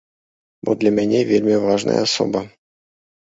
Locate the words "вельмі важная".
1.31-1.99